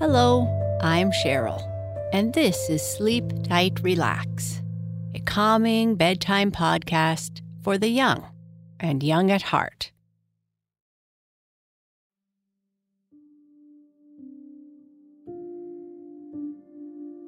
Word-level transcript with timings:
Hello, 0.00 0.46
I'm 0.80 1.10
Sheryl, 1.10 1.60
and 2.12 2.32
this 2.32 2.70
is 2.70 2.80
Sleep 2.80 3.24
Tight 3.48 3.80
Relax, 3.82 4.62
a 5.12 5.18
calming 5.18 5.96
bedtime 5.96 6.52
podcast 6.52 7.42
for 7.64 7.78
the 7.78 7.88
young 7.88 8.24
and 8.78 9.02
young 9.02 9.32
at 9.32 9.42
heart. 9.42 9.90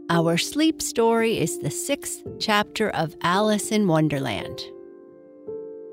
Our 0.08 0.38
sleep 0.38 0.80
story 0.80 1.40
is 1.40 1.58
the 1.58 1.72
sixth 1.72 2.22
chapter 2.38 2.90
of 2.90 3.16
Alice 3.22 3.72
in 3.72 3.88
Wonderland. 3.88 4.62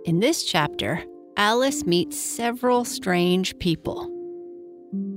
In 0.06 0.20
this 0.20 0.44
chapter, 0.44 1.04
Alice 1.38 1.88
meets 1.88 2.20
several 2.20 2.86
strange 2.86 3.58
people. 3.58 4.14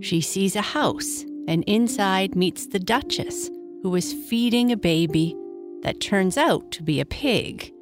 She 0.01 0.23
sees 0.23 0.57
a 0.57 0.63
house 0.63 1.27
and 1.49 1.65
inside 1.65 2.35
meets 2.35 2.67
the 2.67 2.79
Duchess, 2.79 3.49
who 3.83 3.95
is 3.95 4.13
feeding 4.13 4.71
a 4.71 4.77
baby 4.77 5.37
that 5.83 6.01
turns 6.01 6.37
out 6.37 6.71
to 6.73 6.83
be 6.83 7.01
a 7.01 7.05
pig. 7.05 7.73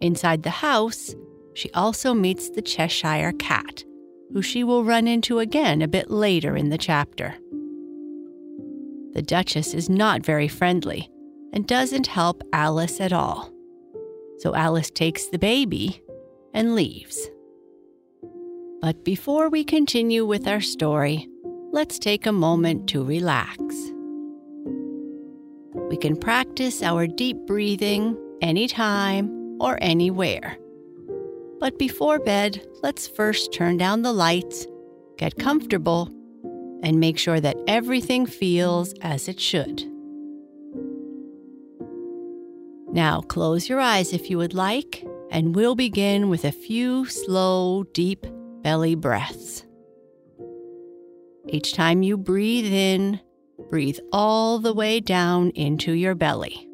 Inside 0.00 0.42
the 0.42 0.50
house, 0.50 1.14
she 1.54 1.70
also 1.72 2.12
meets 2.12 2.50
the 2.50 2.62
Cheshire 2.62 3.32
Cat, 3.32 3.84
who 4.32 4.42
she 4.42 4.64
will 4.64 4.84
run 4.84 5.08
into 5.08 5.38
again 5.38 5.80
a 5.80 5.88
bit 5.88 6.10
later 6.10 6.56
in 6.56 6.68
the 6.68 6.78
chapter. 6.78 7.34
The 9.14 9.22
Duchess 9.22 9.74
is 9.74 9.88
not 9.88 10.26
very 10.26 10.48
friendly 10.48 11.08
and 11.52 11.66
doesn't 11.66 12.08
help 12.08 12.42
Alice 12.52 13.00
at 13.00 13.12
all. 13.12 13.50
So 14.38 14.54
Alice 14.54 14.90
takes 14.90 15.28
the 15.28 15.38
baby 15.38 16.02
and 16.52 16.74
leaves. 16.74 17.28
But 18.80 19.04
before 19.04 19.48
we 19.48 19.64
continue 19.64 20.26
with 20.26 20.46
our 20.48 20.60
story, 20.60 21.28
let's 21.74 21.98
take 21.98 22.24
a 22.24 22.30
moment 22.30 22.88
to 22.88 23.02
relax. 23.04 23.58
We 25.90 25.96
can 25.96 26.16
practice 26.16 26.84
our 26.84 27.08
deep 27.08 27.36
breathing 27.48 28.16
anytime 28.40 29.58
or 29.60 29.76
anywhere. 29.82 30.56
But 31.58 31.76
before 31.76 32.20
bed, 32.20 32.64
let's 32.84 33.08
first 33.08 33.52
turn 33.52 33.76
down 33.76 34.02
the 34.02 34.12
lights, 34.12 34.68
get 35.18 35.36
comfortable, 35.36 36.06
and 36.84 37.00
make 37.00 37.18
sure 37.18 37.40
that 37.40 37.56
everything 37.66 38.24
feels 38.24 38.94
as 39.02 39.26
it 39.26 39.40
should. 39.40 39.82
Now, 42.92 43.20
close 43.20 43.68
your 43.68 43.80
eyes 43.80 44.12
if 44.12 44.30
you 44.30 44.38
would 44.38 44.54
like, 44.54 45.04
and 45.32 45.56
we'll 45.56 45.74
begin 45.74 46.28
with 46.28 46.44
a 46.44 46.52
few 46.52 47.06
slow, 47.06 47.82
deep 47.92 48.24
belly 48.62 48.94
breaths. 48.94 49.64
Each 51.54 51.72
time 51.72 52.02
you 52.02 52.16
breathe 52.16 52.66
in, 52.66 53.20
breathe 53.70 54.00
all 54.10 54.58
the 54.58 54.74
way 54.74 54.98
down 54.98 55.50
into 55.50 55.92
your 55.92 56.16
belly. 56.16 56.68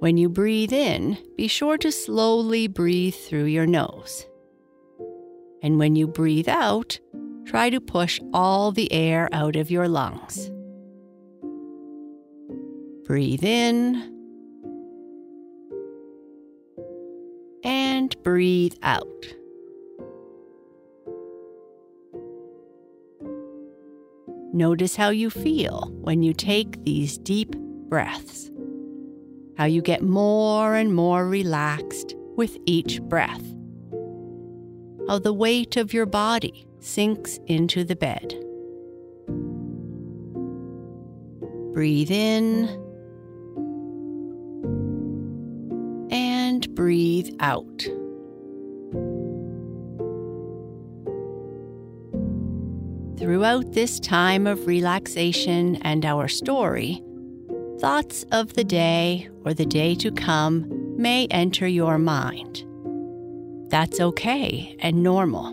When 0.00 0.18
you 0.18 0.28
breathe 0.28 0.74
in, 0.74 1.16
be 1.34 1.48
sure 1.48 1.78
to 1.78 1.90
slowly 1.90 2.68
breathe 2.68 3.14
through 3.14 3.46
your 3.46 3.64
nose. 3.64 4.26
And 5.62 5.78
when 5.78 5.96
you 5.96 6.06
breathe 6.06 6.50
out, 6.50 7.00
try 7.46 7.70
to 7.70 7.80
push 7.80 8.20
all 8.34 8.70
the 8.70 8.92
air 8.92 9.30
out 9.32 9.56
of 9.56 9.70
your 9.70 9.88
lungs. 9.88 10.50
Breathe 13.06 13.42
in 13.42 14.12
and 17.64 18.22
breathe 18.22 18.74
out. 18.82 19.24
Notice 24.56 24.96
how 24.96 25.10
you 25.10 25.28
feel 25.28 25.90
when 26.00 26.22
you 26.22 26.32
take 26.32 26.82
these 26.82 27.18
deep 27.18 27.54
breaths. 27.90 28.50
How 29.58 29.66
you 29.66 29.82
get 29.82 30.00
more 30.00 30.74
and 30.74 30.94
more 30.94 31.28
relaxed 31.28 32.14
with 32.36 32.56
each 32.64 33.02
breath. 33.02 33.42
How 35.08 35.18
the 35.18 35.34
weight 35.34 35.76
of 35.76 35.92
your 35.92 36.06
body 36.06 36.66
sinks 36.80 37.38
into 37.44 37.84
the 37.84 37.96
bed. 37.96 38.34
Breathe 41.74 42.10
in 42.10 42.68
and 46.10 46.74
breathe 46.74 47.28
out. 47.40 47.86
Throughout 53.26 53.72
this 53.72 53.98
time 53.98 54.46
of 54.46 54.68
relaxation 54.68 55.82
and 55.82 56.06
our 56.06 56.28
story, 56.28 57.02
thoughts 57.80 58.24
of 58.30 58.52
the 58.52 58.62
day 58.62 59.28
or 59.44 59.52
the 59.52 59.66
day 59.66 59.96
to 59.96 60.12
come 60.12 60.64
may 60.96 61.26
enter 61.32 61.66
your 61.66 61.98
mind. 61.98 62.64
That's 63.68 63.98
okay 63.98 64.76
and 64.78 65.02
normal. 65.02 65.52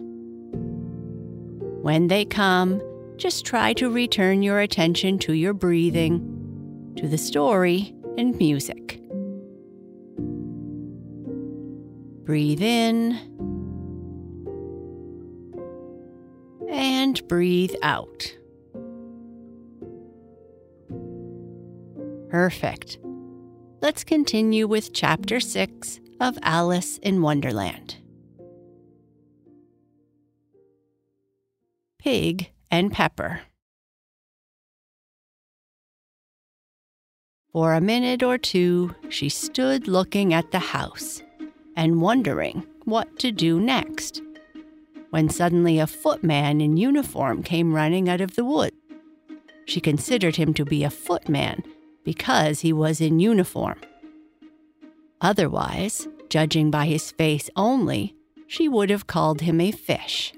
When 1.82 2.10
they 2.10 2.26
come, 2.26 2.80
just 3.18 3.44
try 3.44 3.74
to 3.74 3.90
return 3.90 4.44
your 4.44 4.60
attention 4.60 5.18
to 5.18 5.34
your 5.34 5.56
breathing, 5.56 6.94
to 6.98 7.08
the 7.08 7.18
story, 7.18 7.96
and 8.20 8.38
music. 8.38 9.00
Breathe 12.24 12.62
in 12.62 13.20
breathe 17.28 17.76
out. 17.82 18.36
Perfect. 22.30 22.98
Let's 23.82 24.04
continue 24.04 24.66
with 24.68 24.94
Chapter 24.94 25.40
6 25.40 26.00
of 26.20 26.38
Alice 26.42 26.98
in 27.00 27.22
Wonderland. 27.22 27.98
Pig 32.00 32.52
and 32.72 32.92
Pepper. 32.92 33.42
For 37.52 37.76
a 37.76 37.82
minute 37.82 38.24
or 38.24 38.40
two, 38.40 38.96
she 39.10 39.30
stood 39.30 39.88
looking 39.88 40.34
at 40.34 40.52
the 40.52 40.60
house 40.60 41.22
and 41.76 42.02
wondering 42.02 42.66
what 42.86 43.20
to 43.20 43.32
do 43.32 43.60
next 43.60 44.22
when 45.14 45.30
suddenly 45.30 45.78
a 45.78 45.86
footman 45.86 46.60
in 46.60 46.76
uniform 46.76 47.44
came 47.44 47.76
running 47.76 48.10
out 48.10 48.20
of 48.20 48.34
the 48.34 48.44
wood. 48.44 48.74
She 49.68 49.80
considered 49.80 50.38
him 50.38 50.56
to 50.56 50.66
be 50.66 50.84
a 50.84 50.90
footman 50.90 51.62
because 52.04 52.62
he 52.62 52.74
was 52.74 53.00
in 53.00 53.20
uniform. 53.20 53.80
Otherwise, 55.22 56.08
judging 56.30 56.72
by 56.72 56.88
his 56.88 57.12
face 57.12 57.48
only, 57.56 58.16
she 58.48 58.68
would 58.68 58.90
have 58.90 59.06
called 59.06 59.42
him 59.42 59.62
a 59.62 59.72
fish. 59.72 60.34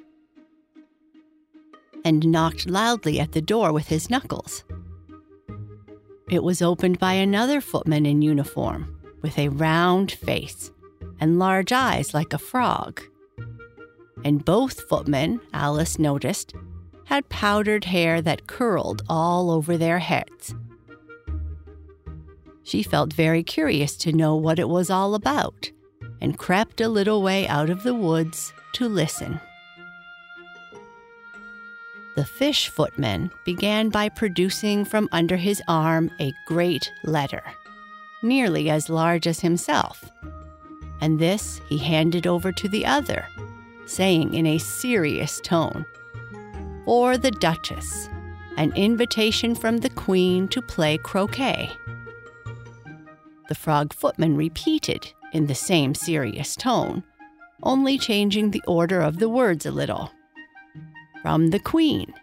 And 2.03 2.27
knocked 2.27 2.69
loudly 2.69 3.17
at 3.17 3.31
the 3.31 3.41
door 3.41 3.71
with 3.71 3.87
his 3.87 4.09
knuckles. 4.09 4.65
It 6.29 6.43
was 6.43 6.61
opened 6.61 6.99
by 6.99 7.13
another 7.13 7.61
footman 7.61 8.05
in 8.05 8.21
uniform, 8.21 8.99
with 9.21 9.39
a 9.39 9.47
round 9.47 10.11
face 10.11 10.69
and 11.21 11.39
large 11.39 11.71
eyes 11.71 12.13
like 12.13 12.33
a 12.33 12.37
frog 12.37 13.01
and 14.23 14.45
both 14.45 14.81
footmen, 14.87 15.41
Alice 15.53 15.99
noticed, 15.99 16.53
had 17.05 17.29
powdered 17.29 17.85
hair 17.85 18.21
that 18.21 18.47
curled 18.47 19.03
all 19.09 19.51
over 19.51 19.77
their 19.77 19.99
heads. 19.99 20.55
She 22.63 22.81
felt 22.81 23.13
very 23.13 23.43
curious 23.43 23.95
to 23.97 24.11
know 24.11 24.35
what 24.35 24.57
it 24.57 24.69
was 24.69 24.89
all 24.89 25.13
about 25.13 25.71
and 26.19 26.37
crept 26.37 26.81
a 26.81 26.89
little 26.89 27.21
way 27.21 27.47
out 27.47 27.69
of 27.69 27.83
the 27.83 27.93
woods 27.93 28.53
to 28.73 28.89
listen. 28.89 29.39
The 32.15 32.25
fish 32.25 32.69
footman 32.69 33.29
began 33.43 33.89
by 33.89 34.09
producing 34.09 34.85
from 34.85 35.09
under 35.11 35.35
his 35.35 35.61
arm 35.67 36.09
a 36.19 36.33
great 36.47 36.89
letter, 37.03 37.43
nearly 38.23 38.69
as 38.69 38.89
large 38.89 39.27
as 39.27 39.41
himself, 39.41 40.09
and 41.01 41.19
this 41.19 41.59
he 41.67 41.77
handed 41.77 42.25
over 42.25 42.51
to 42.53 42.69
the 42.69 42.85
other 42.85 43.25
saying 43.85 44.33
in 44.33 44.45
a 44.45 44.57
serious 44.57 45.39
tone, 45.41 45.85
For 46.85 47.17
the 47.17 47.31
Duchess, 47.31 48.09
an 48.57 48.71
invitation 48.73 49.55
from 49.55 49.77
the 49.77 49.89
Queen 49.89 50.47
to 50.49 50.61
play 50.61 50.97
croquet. 50.97 51.71
The 53.47 53.55
frog 53.55 53.93
footman 53.93 54.35
repeated 54.35 55.11
in 55.33 55.47
the 55.47 55.55
same 55.55 55.93
serious 55.93 56.55
tone, 56.55 57.03
only 57.63 57.97
changing 57.97 58.51
the 58.51 58.63
order 58.67 59.01
of 59.01 59.19
the 59.19 59.29
words 59.29 59.65
a 59.65 59.71
little. 59.71 60.11
From 61.21 61.49
the 61.49 61.59
Queen, 61.59 62.13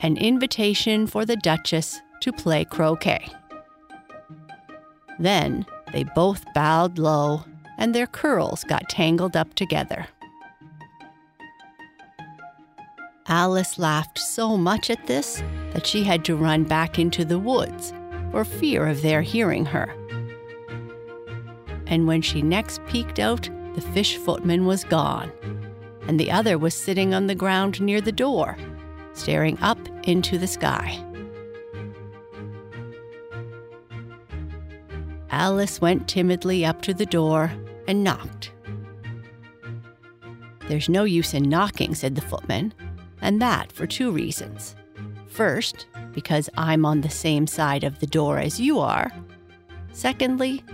an 0.00 0.16
invitation 0.16 1.06
for 1.06 1.24
the 1.24 1.36
Duchess 1.36 2.00
to 2.20 2.32
play 2.32 2.64
croquet. 2.64 3.28
Then 5.18 5.66
they 5.92 6.04
both 6.04 6.44
bowed 6.54 6.98
low 6.98 7.44
and 7.78 7.94
their 7.94 8.06
curls 8.06 8.64
got 8.64 8.88
tangled 8.88 9.36
up 9.36 9.54
together. 9.54 10.06
Alice 13.30 13.78
laughed 13.78 14.18
so 14.18 14.56
much 14.56 14.88
at 14.88 15.06
this 15.06 15.42
that 15.72 15.86
she 15.86 16.02
had 16.02 16.24
to 16.24 16.34
run 16.34 16.64
back 16.64 16.98
into 16.98 17.26
the 17.26 17.38
woods 17.38 17.92
for 18.30 18.42
fear 18.42 18.86
of 18.86 19.02
their 19.02 19.20
hearing 19.20 19.66
her. 19.66 19.94
And 21.86 22.06
when 22.06 22.22
she 22.22 22.40
next 22.40 22.84
peeked 22.86 23.18
out, 23.18 23.48
the 23.74 23.82
fish 23.82 24.16
footman 24.16 24.64
was 24.64 24.82
gone, 24.84 25.30
and 26.06 26.18
the 26.18 26.30
other 26.30 26.56
was 26.56 26.74
sitting 26.74 27.12
on 27.12 27.26
the 27.26 27.34
ground 27.34 27.80
near 27.82 28.00
the 28.00 28.12
door, 28.12 28.56
staring 29.12 29.58
up 29.60 29.78
into 30.04 30.38
the 30.38 30.46
sky. 30.46 30.98
Alice 35.30 35.82
went 35.82 36.08
timidly 36.08 36.64
up 36.64 36.80
to 36.82 36.94
the 36.94 37.06
door 37.06 37.52
and 37.86 38.02
knocked. 38.02 38.52
There's 40.66 40.88
no 40.88 41.04
use 41.04 41.34
in 41.34 41.48
knocking, 41.48 41.94
said 41.94 42.14
the 42.14 42.20
footman, 42.20 42.74
and 43.20 43.40
that 43.42 43.72
for 43.72 43.86
two 43.86 44.10
reasons. 44.10 44.76
First, 45.28 45.86
because 46.12 46.48
I'm 46.56 46.84
on 46.84 47.00
the 47.00 47.10
same 47.10 47.46
side 47.46 47.84
of 47.84 47.98
the 48.00 48.06
door 48.06 48.38
as 48.38 48.60
you 48.60 48.78
are. 48.78 49.12
Secondly, 49.92 50.64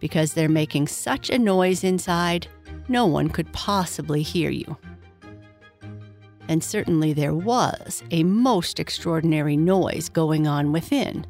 because 0.00 0.32
they're 0.32 0.48
making 0.48 0.88
such 0.88 1.30
a 1.30 1.38
noise 1.38 1.84
inside, 1.84 2.46
no 2.88 3.06
one 3.06 3.28
could 3.28 3.52
possibly 3.52 4.22
hear 4.22 4.50
you. 4.50 4.76
And 6.48 6.64
certainly 6.64 7.12
there 7.12 7.34
was 7.34 8.02
a 8.10 8.24
most 8.24 8.80
extraordinary 8.80 9.56
noise 9.56 10.08
going 10.08 10.46
on 10.46 10.72
within 10.72 11.24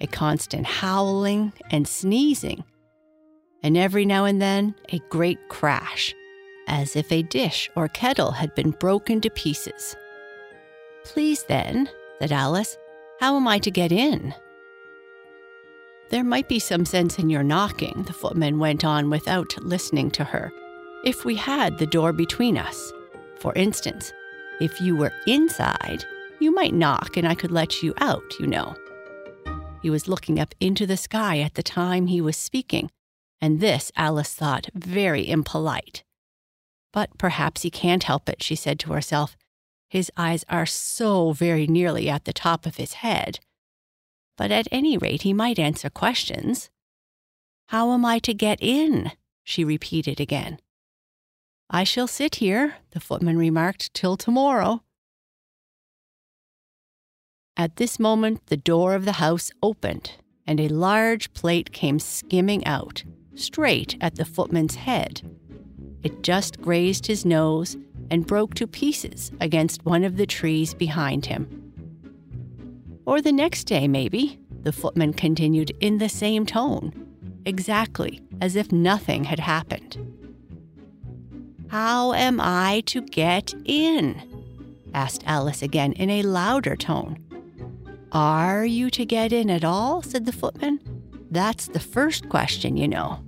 a 0.00 0.06
constant 0.08 0.66
howling 0.66 1.52
and 1.70 1.86
sneezing, 1.86 2.64
and 3.62 3.76
every 3.76 4.04
now 4.04 4.24
and 4.24 4.42
then 4.42 4.74
a 4.92 4.98
great 5.10 5.48
crash, 5.48 6.12
as 6.66 6.96
if 6.96 7.10
a 7.10 7.22
dish 7.22 7.70
or 7.74 7.88
kettle 7.88 8.32
had 8.32 8.54
been 8.54 8.70
broken 8.70 9.20
to 9.20 9.30
pieces. 9.30 9.96
Please, 11.04 11.44
then, 11.44 11.88
said 12.20 12.32
Alice, 12.32 12.76
how 13.20 13.36
am 13.36 13.48
I 13.48 13.58
to 13.58 13.70
get 13.70 13.92
in? 13.92 14.34
There 16.10 16.24
might 16.24 16.48
be 16.48 16.58
some 16.58 16.84
sense 16.84 17.18
in 17.18 17.30
your 17.30 17.42
knocking, 17.42 18.04
the 18.06 18.12
footman 18.12 18.58
went 18.58 18.84
on 18.84 19.10
without 19.10 19.56
listening 19.62 20.10
to 20.12 20.24
her, 20.24 20.52
if 21.04 21.24
we 21.24 21.34
had 21.34 21.78
the 21.78 21.86
door 21.86 22.12
between 22.12 22.58
us. 22.58 22.92
For 23.38 23.54
instance, 23.54 24.12
if 24.60 24.80
you 24.80 24.94
were 24.94 25.12
inside, 25.26 26.04
you 26.38 26.54
might 26.54 26.74
knock 26.74 27.16
and 27.16 27.26
I 27.26 27.34
could 27.34 27.50
let 27.50 27.82
you 27.82 27.94
out, 27.98 28.38
you 28.38 28.46
know. 28.46 28.74
He 29.80 29.90
was 29.90 30.06
looking 30.06 30.38
up 30.38 30.54
into 30.60 30.86
the 30.86 30.96
sky 30.96 31.40
at 31.40 31.54
the 31.54 31.62
time 31.62 32.06
he 32.06 32.20
was 32.20 32.36
speaking, 32.36 32.90
and 33.40 33.60
this 33.60 33.90
Alice 33.96 34.34
thought 34.34 34.68
very 34.74 35.28
impolite. 35.28 36.04
But 36.92 37.16
perhaps 37.18 37.62
he 37.62 37.70
can't 37.70 38.04
help 38.04 38.28
it, 38.28 38.42
she 38.42 38.54
said 38.54 38.78
to 38.80 38.92
herself. 38.92 39.36
His 39.88 40.10
eyes 40.16 40.44
are 40.48 40.66
so 40.66 41.32
very 41.32 41.66
nearly 41.66 42.08
at 42.08 42.24
the 42.24 42.32
top 42.32 42.66
of 42.66 42.76
his 42.76 42.94
head. 42.94 43.40
But 44.36 44.50
at 44.50 44.68
any 44.70 44.96
rate, 44.96 45.22
he 45.22 45.32
might 45.32 45.58
answer 45.58 45.90
questions. 45.90 46.70
How 47.68 47.92
am 47.92 48.04
I 48.04 48.18
to 48.20 48.34
get 48.34 48.58
in? 48.60 49.12
she 49.44 49.64
repeated 49.64 50.20
again. 50.20 50.58
I 51.68 51.84
shall 51.84 52.06
sit 52.06 52.36
here, 52.36 52.76
the 52.90 53.00
footman 53.00 53.38
remarked, 53.38 53.94
till 53.94 54.16
tomorrow. 54.16 54.82
At 57.56 57.76
this 57.76 57.98
moment, 57.98 58.46
the 58.46 58.56
door 58.56 58.94
of 58.94 59.04
the 59.04 59.12
house 59.12 59.50
opened, 59.62 60.12
and 60.46 60.60
a 60.60 60.68
large 60.68 61.32
plate 61.32 61.72
came 61.72 61.98
skimming 61.98 62.66
out, 62.66 63.04
straight 63.34 63.96
at 64.00 64.16
the 64.16 64.24
footman's 64.24 64.76
head. 64.76 65.22
It 66.02 66.22
just 66.22 66.60
grazed 66.60 67.06
his 67.06 67.24
nose 67.24 67.76
and 68.10 68.26
broke 68.26 68.54
to 68.54 68.66
pieces 68.66 69.30
against 69.40 69.84
one 69.84 70.04
of 70.04 70.16
the 70.16 70.26
trees 70.26 70.74
behind 70.74 71.26
him. 71.26 71.58
Or 73.06 73.20
the 73.20 73.32
next 73.32 73.64
day, 73.64 73.88
maybe, 73.88 74.38
the 74.62 74.72
footman 74.72 75.12
continued 75.12 75.72
in 75.80 75.98
the 75.98 76.08
same 76.08 76.46
tone, 76.46 76.92
exactly 77.44 78.20
as 78.40 78.56
if 78.56 78.70
nothing 78.70 79.24
had 79.24 79.40
happened. 79.40 79.96
How 81.68 82.12
am 82.12 82.40
I 82.40 82.82
to 82.86 83.00
get 83.00 83.54
in? 83.64 84.20
asked 84.94 85.24
Alice 85.26 85.62
again 85.62 85.92
in 85.94 86.10
a 86.10 86.22
louder 86.22 86.76
tone. 86.76 87.18
Are 88.12 88.66
you 88.66 88.90
to 88.90 89.06
get 89.06 89.32
in 89.32 89.48
at 89.48 89.64
all? 89.64 90.02
said 90.02 90.26
the 90.26 90.32
footman. 90.32 90.80
That's 91.30 91.68
the 91.68 91.80
first 91.80 92.28
question, 92.28 92.76
you 92.76 92.86
know. 92.86 93.24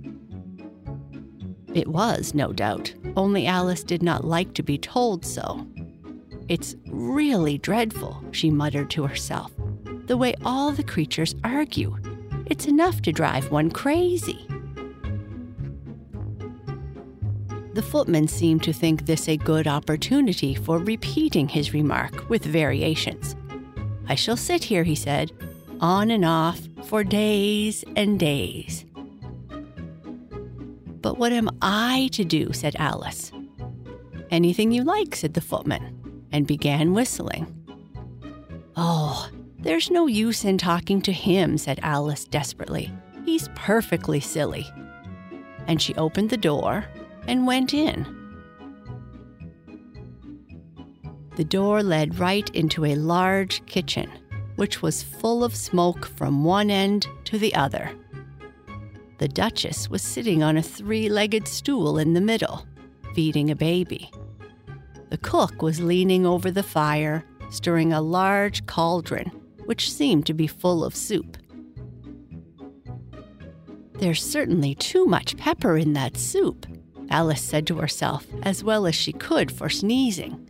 It 1.75 1.89
was, 1.89 2.33
no 2.33 2.53
doubt, 2.53 2.93
only 3.17 3.47
Alice 3.47 3.83
did 3.83 4.01
not 4.01 4.23
like 4.23 4.53
to 4.53 4.63
be 4.63 4.77
told 4.77 5.25
so. 5.25 5.67
It's 6.47 6.77
really 6.87 7.57
dreadful, 7.57 8.23
she 8.31 8.49
muttered 8.49 8.89
to 8.91 9.05
herself, 9.05 9.51
the 10.05 10.15
way 10.15 10.35
all 10.45 10.71
the 10.71 10.83
creatures 10.83 11.35
argue. 11.43 11.97
It's 12.45 12.65
enough 12.65 13.01
to 13.01 13.11
drive 13.11 13.51
one 13.51 13.69
crazy. 13.69 14.47
The 17.73 17.81
footman 17.81 18.29
seemed 18.29 18.63
to 18.63 18.71
think 18.71 19.05
this 19.05 19.27
a 19.27 19.35
good 19.35 19.67
opportunity 19.67 20.55
for 20.55 20.77
repeating 20.77 21.49
his 21.49 21.73
remark 21.73 22.29
with 22.29 22.45
variations. 22.45 23.35
I 24.07 24.15
shall 24.15 24.37
sit 24.37 24.63
here, 24.63 24.85
he 24.85 24.95
said, 24.95 25.33
on 25.81 26.09
and 26.09 26.23
off 26.23 26.69
for 26.85 27.03
days 27.03 27.83
and 27.97 28.17
days. 28.17 28.85
But 31.05 31.19
what 31.19 31.33
am 31.33 31.51
I 31.61 32.09
to 32.13 32.25
do? 32.25 32.51
said 32.51 32.75
Alice. 32.79 33.31
Anything 34.31 34.71
you 34.71 34.83
like, 34.83 35.15
said 35.15 35.35
the 35.35 35.39
footman, 35.39 36.25
and 36.31 36.47
began 36.47 36.95
whistling. 36.95 37.45
Oh, 38.75 39.29
there's 39.59 39.91
no 39.91 40.07
use 40.07 40.43
in 40.43 40.57
talking 40.57 41.03
to 41.03 41.11
him, 41.11 41.59
said 41.59 41.79
Alice 41.83 42.25
desperately. 42.25 42.91
He's 43.23 43.49
perfectly 43.53 44.19
silly. 44.19 44.65
And 45.67 45.79
she 45.79 45.93
opened 45.93 46.31
the 46.31 46.37
door 46.37 46.85
and 47.27 47.45
went 47.45 47.75
in. 47.75 48.07
The 51.35 51.45
door 51.45 51.83
led 51.83 52.17
right 52.17 52.49
into 52.55 52.83
a 52.83 52.95
large 52.95 53.63
kitchen, 53.67 54.11
which 54.55 54.81
was 54.81 55.03
full 55.03 55.43
of 55.43 55.55
smoke 55.55 56.07
from 56.07 56.43
one 56.43 56.71
end 56.71 57.05
to 57.25 57.37
the 57.37 57.53
other. 57.53 57.91
The 59.17 59.27
Duchess 59.29 59.89
was 59.89 60.01
sitting 60.01 60.43
on 60.43 60.57
a 60.57 60.61
three 60.61 61.07
legged 61.07 61.47
stool 61.47 61.97
in 61.97 62.13
the 62.13 62.21
middle, 62.21 62.65
feeding 63.13 63.49
a 63.49 63.55
baby. 63.55 64.11
The 65.09 65.17
cook 65.17 65.61
was 65.61 65.79
leaning 65.79 66.25
over 66.25 66.51
the 66.51 66.63
fire, 66.63 67.23
stirring 67.49 67.93
a 67.93 68.01
large 68.01 68.65
cauldron, 68.65 69.27
which 69.65 69.91
seemed 69.91 70.25
to 70.25 70.33
be 70.33 70.47
full 70.47 70.83
of 70.83 70.95
soup. 70.95 71.37
There's 73.93 74.23
certainly 74.23 74.75
too 74.75 75.05
much 75.05 75.37
pepper 75.37 75.77
in 75.77 75.93
that 75.93 76.17
soup, 76.17 76.65
Alice 77.09 77.41
said 77.41 77.65
to 77.67 77.77
herself, 77.77 78.27
as 78.43 78.63
well 78.63 78.85
as 78.85 78.95
she 78.95 79.13
could 79.13 79.49
for 79.49 79.69
sneezing. 79.69 80.41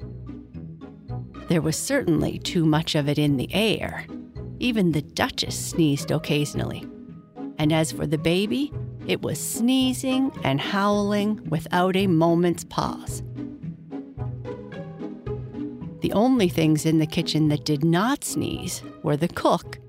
There 1.47 1.61
was 1.61 1.75
certainly 1.77 2.39
too 2.39 2.65
much 2.65 2.95
of 2.95 3.07
it 3.07 3.19
in 3.19 3.37
the 3.37 3.53
air. 3.53 4.07
Even 4.57 4.91
the 4.91 5.03
Duchess 5.03 5.67
sneezed 5.67 6.09
occasionally. 6.09 6.87
And 7.57 7.71
as 7.71 7.91
for 7.91 8.05
the 8.05 8.17
baby, 8.17 8.71
it 9.07 9.21
was 9.21 9.39
sneezing 9.39 10.31
and 10.43 10.59
howling 10.59 11.49
without 11.49 11.95
a 11.95 12.07
moment's 12.07 12.63
pause. 12.63 13.23
The 16.01 16.13
only 16.13 16.49
things 16.49 16.85
in 16.85 16.99
the 16.99 17.07
kitchen 17.07 17.47
that 17.47 17.65
did 17.65 17.83
not 17.83 18.23
sneeze 18.23 18.83
were 19.01 19.17
the 19.17 19.27
cook 19.27 19.79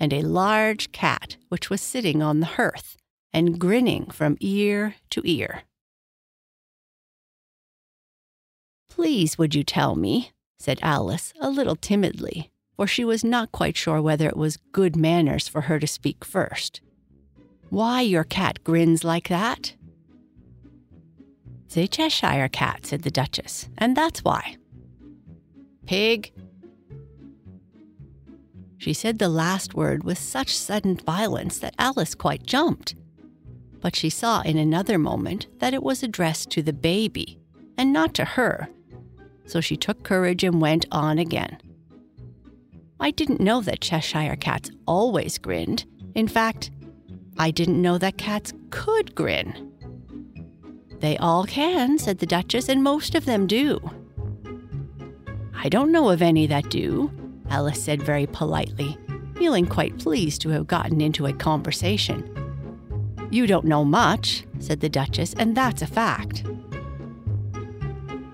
and 0.00 0.12
a 0.12 0.22
large 0.22 0.92
cat 0.92 1.36
which 1.48 1.70
was 1.70 1.80
sitting 1.80 2.22
on 2.22 2.40
the 2.40 2.46
hearth 2.46 2.96
and 3.32 3.58
grinning 3.58 4.06
from 4.10 4.36
ear 4.40 4.94
to 5.10 5.20
ear. 5.24 5.62
Please, 8.88 9.36
would 9.36 9.54
you 9.54 9.62
tell 9.62 9.94
me, 9.94 10.32
said 10.58 10.78
Alice 10.80 11.34
a 11.40 11.50
little 11.50 11.76
timidly, 11.76 12.50
for 12.74 12.86
she 12.86 13.04
was 13.04 13.22
not 13.22 13.52
quite 13.52 13.76
sure 13.76 14.00
whether 14.00 14.26
it 14.26 14.36
was 14.36 14.56
good 14.72 14.96
manners 14.96 15.48
for 15.48 15.62
her 15.62 15.78
to 15.78 15.86
speak 15.86 16.24
first. 16.24 16.80
Why 17.70 18.00
your 18.00 18.24
cat 18.24 18.62
grins 18.64 19.04
like 19.04 19.28
that? 19.28 19.74
It's 21.66 21.76
a 21.76 21.86
Cheshire 21.86 22.48
cat, 22.48 22.86
said 22.86 23.02
the 23.02 23.10
Duchess, 23.10 23.68
and 23.76 23.96
that's 23.96 24.20
why. 24.20 24.56
Pig. 25.86 26.32
She 28.78 28.92
said 28.92 29.18
the 29.18 29.28
last 29.28 29.74
word 29.74 30.04
with 30.04 30.18
such 30.18 30.56
sudden 30.56 30.96
violence 30.96 31.58
that 31.58 31.74
Alice 31.78 32.14
quite 32.14 32.46
jumped. 32.46 32.94
But 33.80 33.96
she 33.96 34.10
saw 34.10 34.42
in 34.42 34.58
another 34.58 34.98
moment 34.98 35.48
that 35.58 35.74
it 35.74 35.82
was 35.82 36.02
addressed 36.02 36.50
to 36.50 36.62
the 36.62 36.72
baby, 36.72 37.38
and 37.76 37.92
not 37.92 38.14
to 38.14 38.24
her, 38.24 38.68
so 39.44 39.60
she 39.60 39.76
took 39.76 40.02
courage 40.02 40.44
and 40.44 40.60
went 40.60 40.86
on 40.92 41.18
again. 41.18 41.58
I 43.00 43.10
didn't 43.10 43.40
know 43.40 43.60
that 43.62 43.80
Cheshire 43.80 44.36
cats 44.36 44.70
always 44.86 45.38
grinned. 45.38 45.84
In 46.14 46.28
fact, 46.28 46.70
I 47.38 47.50
didn't 47.50 47.82
know 47.82 47.98
that 47.98 48.16
cats 48.16 48.52
could 48.70 49.14
grin. 49.14 49.72
They 51.00 51.18
all 51.18 51.44
can, 51.44 51.98
said 51.98 52.18
the 52.18 52.26
Duchess, 52.26 52.68
and 52.68 52.82
most 52.82 53.14
of 53.14 53.26
them 53.26 53.46
do. 53.46 53.78
I 55.54 55.68
don't 55.68 55.92
know 55.92 56.08
of 56.10 56.22
any 56.22 56.46
that 56.46 56.70
do, 56.70 57.10
Alice 57.50 57.82
said 57.82 58.02
very 58.02 58.26
politely, 58.26 58.96
feeling 59.36 59.66
quite 59.66 59.98
pleased 59.98 60.40
to 60.42 60.48
have 60.50 60.66
gotten 60.66 61.00
into 61.00 61.26
a 61.26 61.32
conversation. 61.32 62.32
You 63.30 63.46
don't 63.46 63.66
know 63.66 63.84
much, 63.84 64.44
said 64.58 64.80
the 64.80 64.88
Duchess, 64.88 65.34
and 65.34 65.56
that's 65.56 65.82
a 65.82 65.86
fact. 65.86 66.44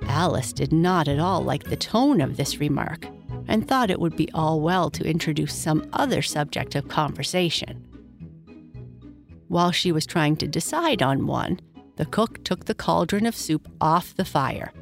Alice 0.07 0.53
did 0.53 0.73
not 0.73 1.09
at 1.09 1.19
all 1.19 1.43
like 1.43 1.65
the 1.65 1.77
tone 1.77 2.21
of 2.21 2.37
this 2.37 2.61
remark 2.61 3.09
and 3.49 3.67
thought 3.67 3.91
it 3.91 4.01
would 4.01 4.17
be 4.17 4.31
all 4.33 4.61
well 4.61 4.91
to 4.91 5.09
introduce 5.09 5.55
some 5.55 5.89
other 5.93 6.23
subject 6.23 6.75
of 6.75 6.89
conversation. 6.89 7.85
While 9.53 9.71
she 9.71 9.93
was 9.93 10.07
trying 10.07 10.37
to 10.37 10.49
decide 10.49 11.03
on 11.03 11.27
one, 11.27 11.61
the 11.97 12.07
cook 12.07 12.43
took 12.43 12.65
the 12.65 12.75
cauldron 12.75 13.27
of 13.27 13.37
soup 13.37 13.69
off 13.83 14.15
the 14.15 14.25
fire 14.25 14.73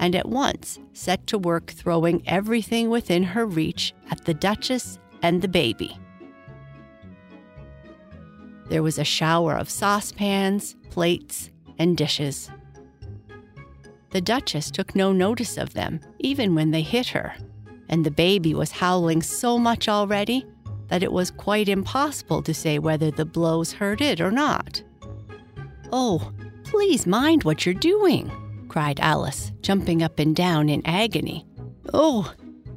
and 0.00 0.16
at 0.16 0.26
once 0.26 0.78
set 0.94 1.26
to 1.26 1.36
work 1.36 1.70
throwing 1.70 2.26
everything 2.26 2.88
within 2.88 3.22
her 3.22 3.44
reach 3.44 3.92
at 4.10 4.24
the 4.24 4.32
Duchess 4.32 4.98
and 5.20 5.42
the 5.42 5.48
baby. 5.48 5.98
There 8.70 8.82
was 8.82 8.98
a 8.98 9.04
shower 9.04 9.54
of 9.54 9.68
saucepans, 9.68 10.76
plates, 10.88 11.50
and 11.78 11.94
dishes. 11.94 12.50
The 14.12 14.22
Duchess 14.22 14.70
took 14.70 14.96
no 14.96 15.12
notice 15.12 15.58
of 15.58 15.74
them, 15.74 16.00
even 16.20 16.54
when 16.54 16.70
they 16.70 16.80
hit 16.80 17.08
her, 17.08 17.34
and 17.90 18.02
the 18.02 18.10
baby 18.10 18.54
was 18.54 18.70
howling 18.70 19.20
so 19.20 19.58
much 19.58 19.90
already 19.90 20.46
that 20.88 21.02
it 21.02 21.12
was 21.12 21.30
quite 21.30 21.68
impossible 21.68 22.42
to 22.42 22.54
say 22.54 22.78
whether 22.78 23.10
the 23.10 23.24
blows 23.24 23.72
hurt 23.72 24.00
it 24.00 24.20
or 24.20 24.30
not. 24.30 24.82
Oh, 25.92 26.32
please 26.64 27.06
mind 27.06 27.44
what 27.44 27.64
you're 27.64 27.74
doing, 27.74 28.30
cried 28.68 29.00
Alice, 29.00 29.52
jumping 29.60 30.02
up 30.02 30.18
and 30.18 30.34
down 30.34 30.68
in 30.68 30.86
agony. 30.86 31.46
Oh, 31.92 32.32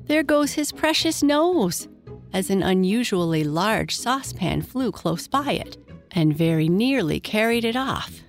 there 0.06 0.24
goes 0.24 0.54
his 0.54 0.72
precious 0.72 1.22
nose! 1.22 1.88
As 2.32 2.50
an 2.50 2.62
unusually 2.62 3.44
large 3.44 3.96
saucepan 3.96 4.62
flew 4.62 4.92
close 4.92 5.28
by 5.28 5.54
it 5.54 5.78
and 6.12 6.36
very 6.36 6.70
nearly 6.70 7.20
carried 7.20 7.66
it 7.66 7.76
off. 7.76 8.22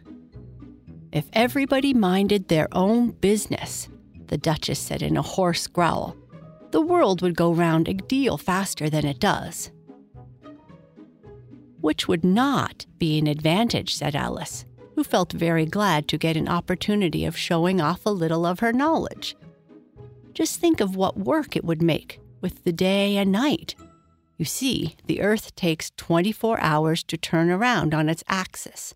If 1.13 1.29
everybody 1.33 1.93
minded 1.93 2.49
their 2.49 2.69
own 2.73 3.11
business, 3.11 3.89
the 4.27 4.39
Duchess 4.39 4.79
said 4.79 5.03
in 5.03 5.17
a 5.17 5.23
hoarse 5.23 5.67
growl, 5.67 6.17
the 6.71 6.81
world 6.81 7.23
would 7.23 7.37
go 7.37 7.53
round 7.53 7.89
a 7.89 7.95
deal 7.95 8.39
faster 8.39 8.89
than 8.89 9.07
it 9.07 9.19
does. 9.19 9.71
Which 11.81 12.07
would 12.07 12.25
not 12.25 12.87
be 12.99 13.19
an 13.19 13.27
advantage, 13.27 13.95
said 13.95 14.15
Alice 14.15 14.65
who 15.01 15.05
felt 15.05 15.33
very 15.33 15.65
glad 15.65 16.07
to 16.07 16.19
get 16.19 16.37
an 16.37 16.47
opportunity 16.47 17.25
of 17.25 17.35
showing 17.35 17.81
off 17.81 18.05
a 18.05 18.11
little 18.11 18.45
of 18.45 18.61
her 18.61 18.71
knowledge. 18.71 19.35
Just 20.35 20.61
think 20.61 20.79
of 20.79 20.95
what 20.95 21.17
work 21.17 21.57
it 21.57 21.65
would 21.65 21.81
make 21.81 22.21
with 22.43 22.65
the 22.65 22.73
day 22.73 23.17
and 23.17 23.33
night. 23.33 23.75
You 24.37 24.45
see, 24.45 24.97
the 25.07 25.23
Earth 25.23 25.55
takes 25.55 25.93
24 25.97 26.61
hours 26.61 27.03
to 27.05 27.17
turn 27.17 27.49
around 27.49 27.95
on 27.95 28.11
its 28.11 28.23
axis. 28.29 28.95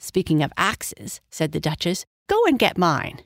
Speaking 0.00 0.42
of 0.42 0.52
axes, 0.56 1.20
said 1.30 1.52
the 1.52 1.60
Duchess, 1.60 2.04
go 2.28 2.44
and 2.46 2.58
get 2.58 2.76
mine. 2.76 3.20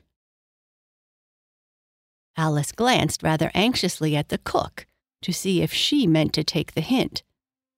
Alice 2.35 2.71
glanced 2.71 3.23
rather 3.23 3.51
anxiously 3.53 4.15
at 4.15 4.29
the 4.29 4.39
cook 4.39 4.87
to 5.21 5.31
see 5.31 5.61
if 5.61 5.73
she 5.73 6.07
meant 6.07 6.33
to 6.33 6.43
take 6.43 6.73
the 6.73 6.81
hint, 6.81 7.23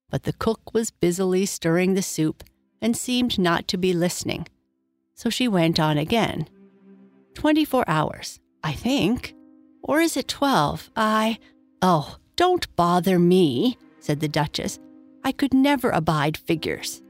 but 0.10 0.24
the 0.24 0.34
cook 0.34 0.74
was 0.74 0.92
busily 0.92 1.46
stirring 1.46 1.94
the 1.94 2.02
soup 2.02 2.44
and 2.82 2.96
seemed 2.96 3.38
not 3.38 3.68
to 3.68 3.78
be 3.78 3.94
listening. 3.94 4.48
So 5.14 5.30
she 5.30 5.48
went 5.48 5.80
on 5.80 5.98
again. 5.98 6.48
24 7.36 7.84
hours, 7.88 8.40
I 8.64 8.74
think. 8.74 9.36
Or 9.82 10.02
is 10.02 10.18
it 10.18 10.28
12? 10.28 10.90
I. 10.96 11.38
Oh, 11.82 12.18
don't 12.36 12.74
bother 12.76 13.20
me, 13.20 13.78
said 14.00 14.20
the 14.20 14.28
Duchess. 14.28 14.80
I 15.24 15.32
could 15.32 15.54
never 15.54 15.90
abide 15.90 16.38
figures. 16.38 17.02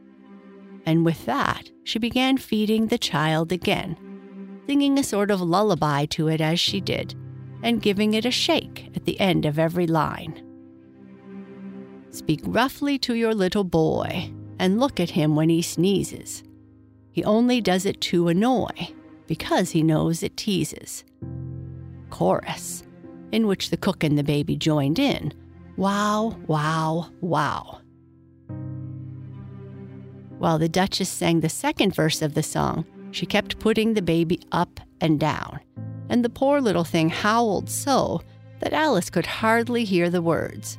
And 0.86 1.06
with 1.06 1.25
that, 1.25 1.70
she 1.84 2.00
began 2.00 2.38
feeding 2.38 2.88
the 2.88 2.98
child 2.98 3.52
again, 3.52 4.62
singing 4.68 5.00
a 5.00 5.04
sort 5.04 5.32
of 5.32 5.42
lullaby 5.42 6.06
to 6.06 6.28
it 6.28 6.42
as 6.42 6.60
she 6.60 6.80
did, 6.80 7.16
and 7.65 7.81
giving 7.81 8.13
it 8.13 8.25
a 8.25 8.31
shake 8.31 8.91
at 8.95 9.05
the 9.05 9.19
end 9.19 9.43
of 9.43 9.57
every 9.57 9.88
line. 9.88 10.41
Speak 12.12 12.39
roughly 12.43 13.00
to 13.00 13.15
your 13.15 13.34
little 13.34 13.63
boy, 13.63 14.31
and 14.60 14.79
look 14.79 15.00
at 15.00 15.10
him 15.10 15.36
when 15.36 15.50
he 15.50 15.63
sneezes. 15.63 16.43
He 17.12 17.24
only 17.24 17.62
does 17.62 17.86
it 17.86 18.00
to 18.01 18.27
annoy, 18.27 18.69
because 19.25 19.72
he 19.72 19.81
knows 19.81 20.22
it 20.22 20.38
teases. 20.38 21.03
Chorus, 22.12 22.84
in 23.31 23.48
which 23.48 23.72
the 23.72 23.77
cook 23.77 24.03
and 24.03 24.15
the 24.15 24.24
baby 24.24 24.55
joined 24.55 25.00
in. 25.00 25.34
Wow, 25.75 26.38
wow, 26.45 27.10
wow. 27.19 27.81
While 30.38 30.60
the 30.60 30.69
Duchess 30.69 31.10
sang 31.10 31.39
the 31.39 31.50
second 31.50 31.95
verse 31.95 32.22
of 32.22 32.36
the 32.36 32.43
song, 32.43 32.86
she 33.10 33.25
kept 33.25 33.60
putting 33.60 33.93
the 33.95 34.03
baby 34.03 34.39
up 34.51 34.79
and 35.01 35.19
down, 35.19 35.60
and 36.09 36.24
the 36.24 36.29
poor 36.29 36.62
little 36.62 36.83
thing 36.83 37.09
howled 37.09 37.69
so 37.69 38.21
that 38.59 38.74
Alice 38.74 39.09
could 39.09 39.25
hardly 39.25 39.83
hear 39.83 40.09
the 40.09 40.21
words. 40.21 40.77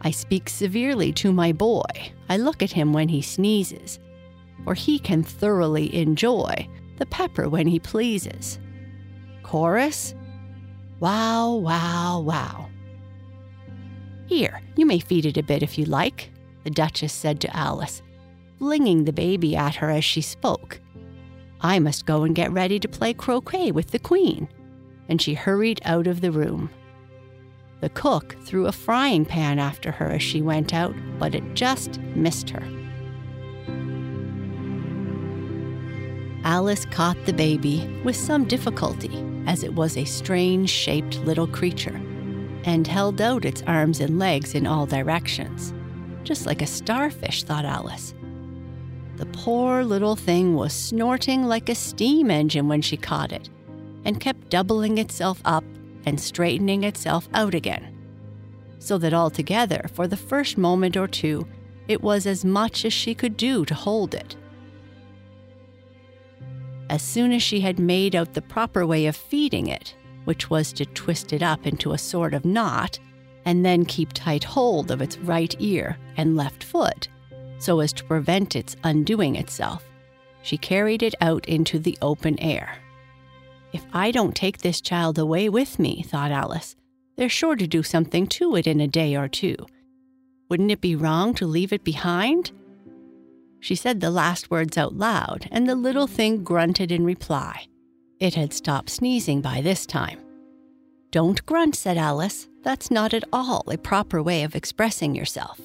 I 0.00 0.10
speak 0.10 0.48
severely 0.48 1.12
to 1.14 1.32
my 1.32 1.52
boy. 1.52 2.12
I 2.28 2.36
look 2.36 2.62
at 2.62 2.72
him 2.72 2.92
when 2.92 3.08
he 3.08 3.22
sneezes, 3.22 3.98
for 4.64 4.74
he 4.74 4.98
can 4.98 5.22
thoroughly 5.22 5.94
enjoy 5.94 6.68
the 6.98 7.06
pepper 7.06 7.48
when 7.48 7.66
he 7.66 7.78
pleases. 7.78 8.58
Chorus 9.42 10.14
Wow, 10.98 11.56
wow, 11.56 12.20
wow. 12.20 12.70
Here, 14.26 14.60
you 14.76 14.86
may 14.86 14.98
feed 14.98 15.26
it 15.26 15.36
a 15.36 15.42
bit 15.42 15.62
if 15.62 15.76
you 15.76 15.84
like, 15.84 16.30
the 16.64 16.70
Duchess 16.70 17.12
said 17.12 17.40
to 17.42 17.56
Alice, 17.56 18.02
flinging 18.58 19.04
the 19.04 19.12
baby 19.12 19.54
at 19.54 19.76
her 19.76 19.90
as 19.90 20.04
she 20.04 20.22
spoke. 20.22 20.80
I 21.60 21.78
must 21.78 22.06
go 22.06 22.22
and 22.22 22.34
get 22.34 22.52
ready 22.52 22.78
to 22.78 22.88
play 22.88 23.14
croquet 23.14 23.72
with 23.72 23.90
the 23.90 23.98
Queen. 23.98 24.48
And 25.08 25.20
she 25.20 25.34
hurried 25.34 25.80
out 25.84 26.06
of 26.06 26.20
the 26.20 26.32
room. 26.32 26.70
The 27.80 27.90
cook 27.90 28.36
threw 28.42 28.66
a 28.66 28.72
frying 28.72 29.24
pan 29.24 29.58
after 29.58 29.90
her 29.92 30.10
as 30.12 30.22
she 30.22 30.42
went 30.42 30.72
out, 30.72 30.94
but 31.18 31.34
it 31.34 31.54
just 31.54 32.00
missed 32.14 32.50
her. 32.50 32.62
Alice 36.44 36.86
caught 36.86 37.16
the 37.26 37.32
baby 37.32 38.00
with 38.04 38.16
some 38.16 38.44
difficulty, 38.44 39.24
as 39.46 39.64
it 39.64 39.74
was 39.74 39.96
a 39.96 40.04
strange 40.04 40.70
shaped 40.70 41.18
little 41.20 41.46
creature, 41.46 42.00
and 42.64 42.86
held 42.86 43.20
out 43.20 43.44
its 43.44 43.62
arms 43.66 44.00
and 44.00 44.18
legs 44.18 44.54
in 44.54 44.66
all 44.66 44.86
directions. 44.86 45.74
Just 46.22 46.46
like 46.46 46.62
a 46.62 46.66
starfish, 46.66 47.42
thought 47.42 47.64
Alice. 47.64 48.14
The 49.16 49.26
poor 49.26 49.82
little 49.82 50.16
thing 50.16 50.54
was 50.54 50.72
snorting 50.74 51.44
like 51.44 51.68
a 51.68 51.74
steam 51.74 52.30
engine 52.30 52.68
when 52.68 52.82
she 52.82 52.96
caught 52.98 53.32
it, 53.32 53.48
and 54.04 54.20
kept 54.20 54.50
doubling 54.50 54.98
itself 54.98 55.40
up 55.44 55.64
and 56.04 56.20
straightening 56.20 56.84
itself 56.84 57.28
out 57.32 57.54
again. 57.54 57.96
So 58.78 58.98
that 58.98 59.14
altogether, 59.14 59.88
for 59.94 60.06
the 60.06 60.16
first 60.16 60.58
moment 60.58 60.96
or 60.96 61.08
two, 61.08 61.46
it 61.88 62.02
was 62.02 62.26
as 62.26 62.44
much 62.44 62.84
as 62.84 62.92
she 62.92 63.14
could 63.14 63.36
do 63.36 63.64
to 63.64 63.74
hold 63.74 64.14
it. 64.14 64.36
As 66.90 67.02
soon 67.02 67.32
as 67.32 67.42
she 67.42 67.60
had 67.60 67.78
made 67.78 68.14
out 68.14 68.34
the 68.34 68.42
proper 68.42 68.86
way 68.86 69.06
of 69.06 69.16
feeding 69.16 69.66
it, 69.66 69.94
which 70.24 70.50
was 70.50 70.72
to 70.74 70.84
twist 70.84 71.32
it 71.32 71.42
up 71.42 71.66
into 71.66 71.92
a 71.92 71.98
sort 71.98 72.34
of 72.34 72.44
knot, 72.44 72.98
and 73.44 73.64
then 73.64 73.84
keep 73.84 74.12
tight 74.12 74.44
hold 74.44 74.90
of 74.90 75.00
its 75.00 75.18
right 75.18 75.54
ear 75.58 75.96
and 76.16 76.36
left 76.36 76.62
foot, 76.62 77.08
so 77.58 77.80
as 77.80 77.92
to 77.94 78.04
prevent 78.04 78.56
its 78.56 78.76
undoing 78.84 79.36
itself, 79.36 79.84
she 80.42 80.56
carried 80.56 81.02
it 81.02 81.14
out 81.20 81.46
into 81.46 81.78
the 81.78 81.98
open 82.00 82.38
air. 82.40 82.78
If 83.72 83.84
I 83.92 84.10
don't 84.10 84.34
take 84.34 84.58
this 84.58 84.80
child 84.80 85.18
away 85.18 85.48
with 85.48 85.78
me, 85.78 86.02
thought 86.02 86.30
Alice, 86.30 86.76
they're 87.16 87.28
sure 87.28 87.56
to 87.56 87.66
do 87.66 87.82
something 87.82 88.26
to 88.28 88.56
it 88.56 88.66
in 88.66 88.80
a 88.80 88.86
day 88.86 89.16
or 89.16 89.28
two. 89.28 89.56
Wouldn't 90.48 90.70
it 90.70 90.80
be 90.80 90.94
wrong 90.94 91.34
to 91.34 91.46
leave 91.46 91.72
it 91.72 91.82
behind? 91.82 92.52
She 93.58 93.74
said 93.74 94.00
the 94.00 94.10
last 94.10 94.50
words 94.50 94.78
out 94.78 94.94
loud, 94.94 95.48
and 95.50 95.68
the 95.68 95.74
little 95.74 96.06
thing 96.06 96.44
grunted 96.44 96.92
in 96.92 97.04
reply. 97.04 97.66
It 98.20 98.34
had 98.34 98.52
stopped 98.52 98.90
sneezing 98.90 99.40
by 99.40 99.60
this 99.60 99.86
time. 99.86 100.20
Don't 101.10 101.44
grunt, 101.46 101.74
said 101.74 101.96
Alice. 101.96 102.48
That's 102.62 102.90
not 102.90 103.12
at 103.12 103.24
all 103.32 103.64
a 103.70 103.78
proper 103.78 104.22
way 104.22 104.42
of 104.42 104.54
expressing 104.54 105.14
yourself. 105.14 105.60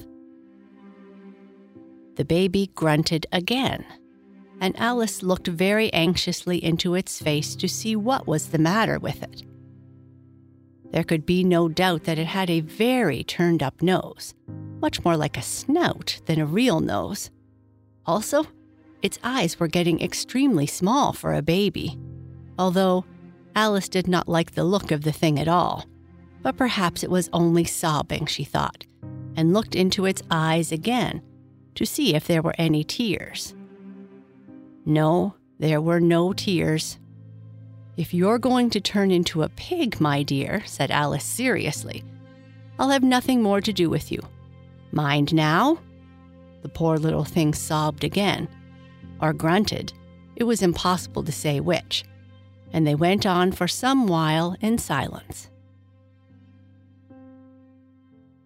The 2.15 2.25
baby 2.25 2.71
grunted 2.75 3.25
again 3.31 3.85
and 4.61 4.79
Alice 4.79 5.23
looked 5.23 5.47
very 5.47 5.91
anxiously 5.91 6.63
into 6.63 6.93
its 6.93 7.19
face 7.19 7.55
to 7.55 7.67
see 7.67 7.95
what 7.95 8.27
was 8.27 8.49
the 8.49 8.59
matter 8.59 8.99
with 8.99 9.23
it. 9.23 9.43
There 10.91 11.03
could 11.03 11.25
be 11.25 11.43
no 11.43 11.67
doubt 11.67 12.03
that 12.03 12.19
it 12.19 12.27
had 12.27 12.49
a 12.49 12.59
very 12.59 13.23
turned 13.23 13.63
up 13.63 13.81
nose, 13.81 14.35
much 14.79 15.03
more 15.03 15.17
like 15.17 15.35
a 15.35 15.41
snout 15.41 16.21
than 16.27 16.39
a 16.39 16.45
real 16.45 16.79
nose. 16.79 17.31
Also, 18.05 18.45
its 19.01 19.17
eyes 19.23 19.59
were 19.59 19.67
getting 19.67 19.99
extremely 19.99 20.67
small 20.67 21.11
for 21.11 21.33
a 21.33 21.41
baby, 21.41 21.97
although 22.59 23.03
Alice 23.55 23.89
did 23.89 24.07
not 24.07 24.29
like 24.29 24.51
the 24.51 24.63
look 24.63 24.91
of 24.91 25.01
the 25.01 25.11
thing 25.11 25.39
at 25.39 25.47
all, 25.47 25.85
but 26.43 26.55
perhaps 26.55 27.03
it 27.03 27.09
was 27.09 27.29
only 27.33 27.63
sobbing, 27.63 28.27
she 28.27 28.43
thought, 28.43 28.85
and 29.35 29.53
looked 29.53 29.75
into 29.75 30.05
its 30.05 30.21
eyes 30.29 30.71
again 30.71 31.23
to 31.75 31.85
see 31.85 32.15
if 32.15 32.27
there 32.27 32.41
were 32.41 32.55
any 32.57 32.83
tears. 32.83 33.55
No, 34.85 35.35
there 35.59 35.81
were 35.81 35.99
no 35.99 36.33
tears. 36.33 36.97
If 37.97 38.13
you're 38.13 38.39
going 38.39 38.69
to 38.71 38.81
turn 38.81 39.11
into 39.11 39.43
a 39.43 39.49
pig, 39.49 39.99
my 40.01 40.23
dear, 40.23 40.63
said 40.65 40.91
Alice 40.91 41.23
seriously, 41.23 42.03
I'll 42.79 42.89
have 42.89 43.03
nothing 43.03 43.41
more 43.41 43.61
to 43.61 43.73
do 43.73 43.89
with 43.89 44.11
you. 44.11 44.21
Mind 44.91 45.33
now? 45.33 45.79
The 46.61 46.69
poor 46.69 46.97
little 46.97 47.25
thing 47.25 47.53
sobbed 47.53 48.03
again, 48.03 48.47
or 49.19 49.33
grunted. 49.33 49.93
It 50.35 50.45
was 50.45 50.61
impossible 50.61 51.23
to 51.23 51.31
say 51.31 51.59
which 51.59 52.03
and 52.73 52.87
they 52.87 52.95
went 52.95 53.25
on 53.25 53.51
for 53.51 53.67
some 53.67 54.07
while 54.07 54.55
in 54.61 54.77
silence. 54.77 55.49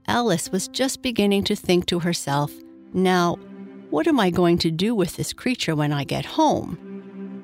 Alice 0.07 0.51
was 0.51 0.67
just 0.67 1.01
beginning 1.01 1.43
to 1.43 1.55
think 1.55 1.85
to 1.87 1.99
herself, 1.99 2.51
now, 2.95 3.35
what 3.89 4.07
am 4.07 4.19
I 4.19 4.29
going 4.29 4.57
to 4.59 4.71
do 4.71 4.95
with 4.95 5.15
this 5.15 5.33
creature 5.33 5.75
when 5.75 5.93
I 5.93 6.03
get 6.03 6.25
home? 6.25 6.77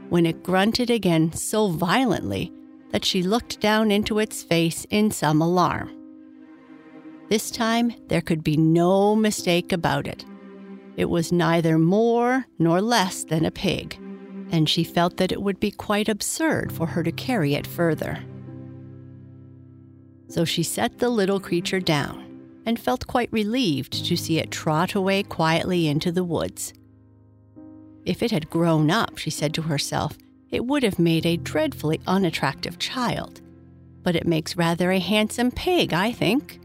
When 0.10 0.25
it 0.25 0.43
grunted 0.43 0.89
again 0.89 1.34
so 1.34 1.70
violently 1.70 2.51
that 2.91 3.05
she 3.05 3.22
looked 3.22 3.60
down 3.60 3.91
into 3.91 4.20
its 4.20 4.43
face 4.43 4.86
in 4.89 5.12
some 5.12 5.41
alarm. 5.41 5.96
This 7.29 7.51
time, 7.51 7.93
there 8.08 8.22
could 8.22 8.43
be 8.43 8.58
no 8.58 9.15
mistake 9.15 9.72
about 9.72 10.08
it. 10.08 10.25
It 10.98 11.05
was 11.05 11.31
neither 11.31 11.77
more 11.77 12.46
nor 12.60 12.81
less 12.81 13.24
than 13.24 13.46
a 13.46 13.51
pig 13.51 13.98
and 14.51 14.70
she 14.70 14.84
felt 14.84 15.17
that 15.17 15.31
it 15.31 15.41
would 15.41 15.60
be 15.60 15.72
quite 15.72 16.10
absurd 16.10 16.72
for 16.72 16.86
her 16.86 17.03
to 17.03 17.12
carry 17.12 17.55
it 17.55 17.65
further. 17.65 18.20
So 20.27 20.46
she 20.46 20.63
set 20.63 21.00
the 21.00 21.10
little 21.10 21.39
creature 21.39 21.79
down 21.79 22.21
and 22.65 22.80
felt 22.80 23.08
quite 23.08 23.32
relieved 23.32 24.06
to 24.06 24.15
see 24.15 24.38
it 24.39 24.51
trot 24.51 24.94
away 24.94 25.24
quietly 25.24 25.88
into 25.88 26.12
the 26.12 26.24
woods. 26.24 26.74
If 28.06 28.24
it 28.24 28.32
had 28.32 28.50
grown 28.50 28.89
up, 28.89 29.18
she 29.18 29.30
said 29.30 29.53
to 29.56 29.63
herself, 29.63 30.18
it 30.50 30.65
would 30.65 30.84
have 30.84 31.00
made 31.00 31.25
a 31.25 31.38
dreadfully 31.38 32.01
unattractive 32.08 32.77
child, 32.77 33.41
but 34.03 34.15
it 34.15 34.27
makes 34.27 34.58
rather 34.58 34.91
a 34.91 35.00
handsome 35.00 35.51
pig, 35.51 35.94
I 35.94 36.12
think. 36.12 36.60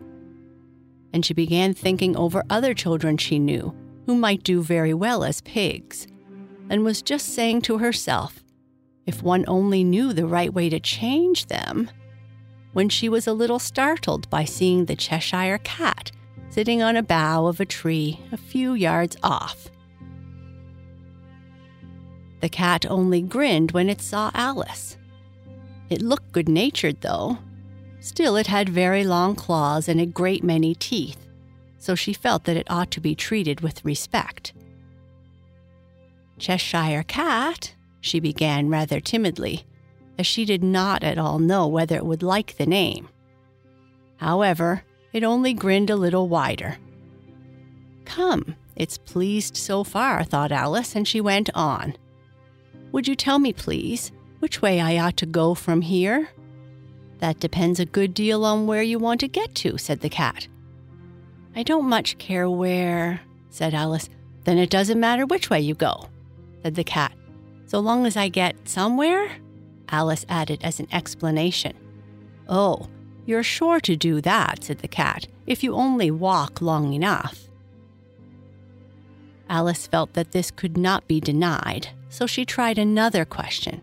And 1.13 1.25
she 1.25 1.35
began 1.35 1.73
thinking 1.73 2.17
over 2.17 2.43
other 2.51 2.75
children 2.75 3.17
she 3.17 3.39
knew 3.39 3.75
who 4.07 4.17
might 4.17 4.43
do 4.43 4.63
very 4.63 4.95
well 4.95 5.25
as 5.25 5.41
pigs 5.41 6.07
and 6.69 6.85
was 6.85 7.03
just 7.03 7.35
saying 7.35 7.63
to 7.63 7.79
herself, 7.79 8.43
if 9.07 9.23
one 9.23 9.45
only 9.47 9.85
knew 9.85 10.13
the 10.13 10.27
right 10.27 10.53
way 10.53 10.69
to 10.69 10.81
change 10.81 11.47
them, 11.47 11.89
when 12.77 12.91
she 12.91 13.09
was 13.09 13.27
a 13.27 13.33
little 13.33 13.59
startled 13.59 14.29
by 14.29 14.45
seeing 14.45 14.85
the 14.85 14.95
Cheshire 14.95 15.57
cat 15.65 16.13
sitting 16.51 16.83
on 16.83 16.95
a 16.95 17.03
bough 17.03 17.47
of 17.47 17.59
a 17.59 17.65
tree 17.65 18.21
a 18.33 18.37
few 18.37 18.75
yards 18.75 19.17
off. 19.23 19.71
The 22.43 22.51
cat 22.51 22.85
only 22.85 23.23
grinned 23.23 23.71
when 23.71 23.89
it 23.89 24.03
saw 24.03 24.31
Alice. 24.35 24.99
It 25.89 26.03
looked 26.03 26.33
good 26.33 26.51
natured, 26.51 27.01
though. 27.01 27.39
Still, 28.01 28.37
it 28.37 28.47
had 28.47 28.69
very 28.69 29.05
long 29.05 29.35
claws 29.37 29.89
and 29.89 29.99
a 29.99 30.05
great 30.05 30.45
many 30.45 30.75
teeth, 30.75 31.27
so 31.79 31.95
she 31.95 32.13
felt 32.13 32.45
that 32.45 32.59
it 32.59 32.71
ought 32.71 32.91
to 32.91 33.01
be 33.01 33.15
treated 33.15 33.63
with 33.63 33.83
respect. 33.87 34.53
Cheshire 36.39 37.05
Cat, 37.05 37.73
she 38.03 38.21
began 38.21 38.69
rather 38.69 39.01
timidly, 39.01 39.65
as 40.19 40.27
she 40.27 40.45
did 40.45 40.63
not 40.63 41.03
at 41.03 41.19
all 41.19 41.39
know 41.39 41.67
whether 41.67 41.97
it 41.97 42.07
would 42.07 42.23
like 42.23 42.57
the 42.57 42.67
name. 42.67 43.09
However, 44.17 44.83
it 45.13 45.25
only 45.25 45.53
grinned 45.53 45.91
a 45.91 45.97
little 45.97 46.29
wider. 46.29 46.77
Come, 48.05 48.57
it's 48.77 48.99
pleased 48.99 49.57
so 49.57 49.85
far, 49.85 50.25
thought 50.25 50.53
Alice, 50.53 50.95
and 50.95 51.07
she 51.07 51.21
went 51.21 51.51
on. 51.55 51.97
Would 52.93 53.09
you 53.09 53.15
tell 53.15 53.39
me, 53.39 53.53
please, 53.53 54.13
which 54.39 54.63
way 54.63 54.81
I 54.81 54.99
ought 54.99 55.17
to 55.19 55.27
go 55.27 55.55
from 55.55 55.83
here? 55.83 56.29
That 57.19 57.41
depends 57.41 57.81
a 57.81 57.87
good 57.87 58.15
deal 58.15 58.45
on 58.45 58.67
where 58.67 58.83
you 58.83 58.99
want 58.99 59.21
to 59.21 59.29
get 59.29 59.55
to, 59.57 59.79
said 59.79 60.01
the 60.01 60.09
cat. 60.09 60.49
I 61.55 61.63
don't 61.63 61.89
much 61.89 62.19
care 62.19 62.49
where, 62.49 63.21
said 63.51 63.75
Alice. 63.75 64.09
Then 64.45 64.59
it 64.59 64.71
doesn't 64.71 65.01
matter 65.01 65.27
which 65.27 65.51
way 65.51 65.61
you 65.61 65.75
go 65.75 66.09
said 66.67 66.75
the 66.75 66.83
cat. 66.83 67.13
So 67.67 67.79
long 67.79 68.07
as 68.07 68.17
I 68.17 68.29
get 68.29 68.69
somewhere? 68.69 69.31
Alice 69.89 70.27
added 70.29 70.63
as 70.63 70.81
an 70.81 70.89
explanation. 70.93 71.75
Oh, 72.49 72.89
you're 73.25 73.43
sure 73.43 73.81
to 73.81 73.97
do 73.97 74.21
that, 74.21 74.65
said 74.65 74.79
the 74.79 74.89
cat, 74.89 75.27
if 75.47 75.63
you 75.63 75.75
only 75.75 76.11
walk 76.11 76.61
long 76.61 76.93
enough. 76.93 77.49
Alice 79.49 79.87
felt 79.87 80.13
that 80.15 80.33
this 80.33 80.51
could 80.51 80.77
not 80.77 81.07
be 81.07 81.21
denied, 81.21 81.89
so 82.09 82.27
she 82.27 82.45
tried 82.45 82.79
another 82.79 83.25
question. 83.25 83.83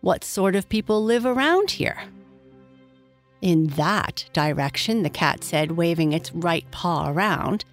What 0.00 0.24
sort 0.24 0.54
of 0.54 0.68
people 0.68 1.04
live 1.04 1.26
around 1.26 1.72
here? 1.72 2.02
In 3.40 3.68
that 3.68 4.28
direction, 4.32 5.02
the 5.02 5.10
cat 5.10 5.42
said, 5.42 5.72
waving 5.72 6.12
its 6.12 6.32
right 6.32 6.68
paw 6.70 7.10
around, 7.10 7.64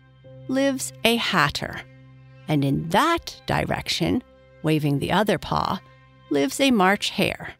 lives 0.47 0.93
a 1.03 1.17
hatter 1.17 1.81
and 2.47 2.63
in 2.63 2.87
that 2.89 3.41
direction, 3.45 4.23
waving 4.63 4.99
the 4.99 5.11
other 5.11 5.37
paw, 5.37 5.79
lives 6.29 6.59
a 6.59 6.71
March 6.71 7.11
hare. 7.11 7.55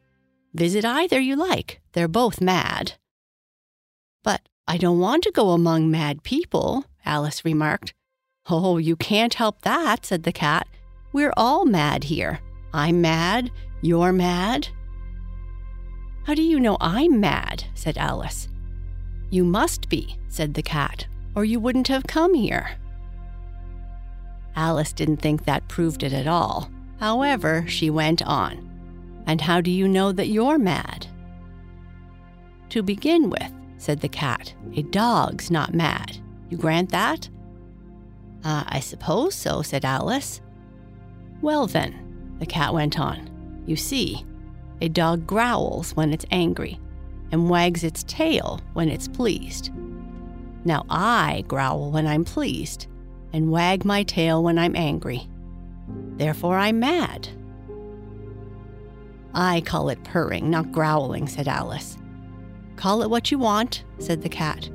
Visit 0.54 0.86
either 0.86 1.20
you 1.20 1.36
like, 1.36 1.82
they're 1.94 2.08
both 2.08 2.42
mad. 2.42 2.94
But 4.24 4.42
I 4.68 4.78
don't 4.78 5.00
want 5.00 5.24
to 5.24 5.32
go 5.32 5.52
among 5.52 5.92
mad 5.92 6.24
people, 6.24 6.86
Alice 7.06 7.46
remarked. 7.46 7.94
Oh, 8.50 8.78
you 8.78 8.96
can't 8.96 9.34
help 9.34 9.62
that, 9.62 10.06
said 10.06 10.24
the 10.24 10.32
cat. 10.32 10.68
We're 11.14 11.34
all 11.38 11.66
mad 11.66 12.06
here. 12.06 12.40
I'm 12.74 13.02
mad, 13.02 13.52
you're 13.82 14.14
mad. 14.14 14.70
How 16.26 16.34
do 16.34 16.42
you 16.42 16.60
know 16.60 16.78
I'm 16.82 17.20
mad? 17.20 17.66
said 17.74 17.98
Alice. 17.98 18.50
You 19.30 19.44
must 19.44 19.90
be, 19.90 20.18
said 20.28 20.54
the 20.54 20.62
cat, 20.62 21.08
or 21.36 21.46
you 21.46 21.60
wouldn't 21.60 21.88
have 21.88 22.04
come 22.08 22.34
here. 22.34 22.78
Alice 24.56 24.92
didn't 24.92 25.18
think 25.18 25.46
that 25.46 25.68
proved 25.68 26.04
it 26.04 26.14
at 26.14 26.28
all. 26.28 26.70
However, 27.00 27.66
she 27.68 27.90
went 27.90 28.22
on. 28.22 28.64
And 29.26 29.42
how 29.42 29.62
do 29.62 29.72
you 29.72 29.88
know 29.88 30.12
that 30.12 30.30
you're 30.30 30.58
mad? 30.58 31.08
To 32.70 32.82
begin 32.82 33.30
with, 33.30 33.52
said 33.78 34.00
the 34.00 34.10
cat, 34.10 34.54
a 34.76 34.84
dog's 34.84 35.52
not 35.52 35.74
mad. 35.74 36.18
You 36.50 36.58
grant 36.58 36.92
that? 36.92 37.30
Uh, 38.44 38.64
I 38.68 38.80
suppose 38.80 39.36
so, 39.36 39.62
said 39.62 39.84
Alice. 39.86 40.42
Well, 41.42 41.68
then, 41.68 42.36
the 42.40 42.46
cat 42.46 42.74
went 42.74 43.00
on, 43.00 43.30
you 43.66 43.76
see, 43.76 44.26
a 44.82 44.90
dog 44.90 45.28
growls 45.28 45.96
when 45.96 46.14
it's 46.14 46.26
angry 46.32 46.80
and 47.32 47.50
wags 47.50 47.84
its 47.84 48.04
tail 48.04 48.62
when 48.74 48.90
it's 48.90 49.08
pleased. 49.08 49.72
Now, 50.64 50.86
I 50.90 51.44
growl 51.48 51.92
when 51.92 52.08
I'm 52.08 52.24
pleased, 52.24 52.88
and 53.34 53.52
wag 53.52 53.86
my 53.86 54.04
tail 54.04 54.44
when 54.44 54.58
I'm 54.58 54.76
angry. 54.76 55.28
Therefore, 55.88 56.58
I'm 56.58 56.80
mad. 56.80 57.30
I 59.34 59.62
call 59.62 59.90
it 59.90 60.04
purring, 60.04 60.50
not 60.50 60.72
growling, 60.72 61.28
said 61.28 61.48
Alice. 61.48 61.98
Call 62.76 63.02
it 63.04 63.10
what 63.10 63.32
you 63.32 63.38
want, 63.38 63.84
said 64.00 64.22
the 64.22 64.30
cat. 64.30 64.70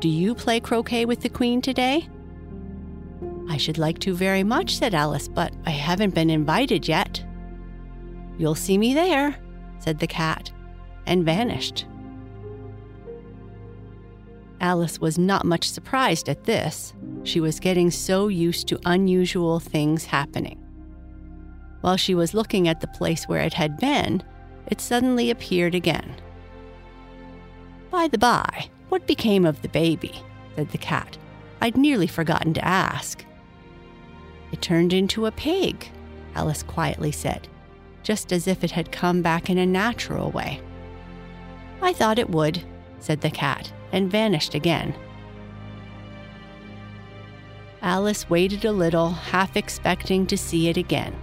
Do 0.00 0.08
you 0.08 0.34
play 0.34 0.60
croquet 0.60 1.04
with 1.04 1.20
the 1.20 1.28
Queen 1.28 1.60
today? 1.60 2.08
I 3.48 3.56
should 3.56 3.78
like 3.78 3.98
to 4.00 4.14
very 4.14 4.42
much, 4.42 4.76
said 4.76 4.94
Alice, 4.94 5.28
but 5.28 5.54
I 5.66 5.70
haven't 5.70 6.14
been 6.14 6.30
invited 6.30 6.88
yet. 6.88 7.22
You'll 8.38 8.54
see 8.54 8.78
me 8.78 8.94
there, 8.94 9.36
said 9.78 9.98
the 9.98 10.06
cat, 10.06 10.50
and 11.06 11.24
vanished. 11.24 11.86
Alice 14.62 15.00
was 15.00 15.18
not 15.18 15.44
much 15.44 15.68
surprised 15.68 16.28
at 16.28 16.44
this. 16.44 16.94
She 17.24 17.40
was 17.40 17.58
getting 17.58 17.90
so 17.90 18.28
used 18.28 18.68
to 18.68 18.80
unusual 18.84 19.58
things 19.58 20.04
happening. 20.04 20.58
While 21.80 21.96
she 21.96 22.14
was 22.14 22.32
looking 22.32 22.68
at 22.68 22.80
the 22.80 22.86
place 22.86 23.26
where 23.26 23.40
it 23.40 23.54
had 23.54 23.76
been, 23.78 24.22
it 24.68 24.80
suddenly 24.80 25.30
appeared 25.30 25.74
again. 25.74 26.14
By 27.90 28.06
the 28.06 28.18
by, 28.18 28.68
what 28.88 29.06
became 29.08 29.44
of 29.44 29.60
the 29.62 29.68
baby? 29.68 30.14
said 30.54 30.70
the 30.70 30.78
cat. 30.78 31.18
I'd 31.60 31.76
nearly 31.76 32.06
forgotten 32.06 32.54
to 32.54 32.64
ask. 32.64 33.24
It 34.52 34.62
turned 34.62 34.92
into 34.92 35.26
a 35.26 35.32
pig, 35.32 35.90
Alice 36.36 36.62
quietly 36.62 37.10
said, 37.10 37.48
just 38.04 38.32
as 38.32 38.46
if 38.46 38.62
it 38.62 38.70
had 38.70 38.92
come 38.92 39.22
back 39.22 39.50
in 39.50 39.58
a 39.58 39.66
natural 39.66 40.30
way. 40.30 40.60
I 41.80 41.92
thought 41.92 42.18
it 42.20 42.30
would, 42.30 42.62
said 43.00 43.22
the 43.22 43.30
cat, 43.30 43.72
and 43.92 44.10
vanished 44.10 44.54
again. 44.54 44.94
Alice 47.82 48.28
waited 48.30 48.64
a 48.64 48.72
little, 48.72 49.10
half 49.10 49.56
expecting 49.56 50.26
to 50.26 50.36
see 50.38 50.68
it 50.68 50.76
again, 50.76 51.14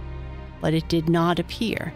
but 0.60 0.74
it 0.74 0.88
did 0.88 1.08
not 1.08 1.38
appear. 1.38 1.92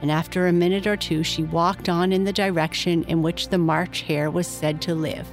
and 0.00 0.10
after 0.10 0.46
a 0.46 0.52
minute 0.52 0.86
or 0.86 0.96
two, 0.96 1.22
she 1.24 1.42
walked 1.42 1.88
on 1.88 2.12
in 2.12 2.24
the 2.24 2.32
direction 2.32 3.02
in 3.04 3.22
which 3.22 3.48
the 3.48 3.58
March 3.58 4.02
Hare 4.02 4.30
was 4.30 4.46
said 4.46 4.80
to 4.82 4.94
live. 4.94 5.28